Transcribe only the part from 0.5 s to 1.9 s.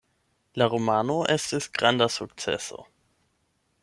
La romano estis